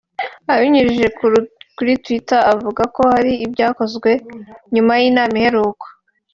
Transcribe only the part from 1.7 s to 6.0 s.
kuri twitter avuga ko “hari ibyakozwe nyuma y’inama iheruka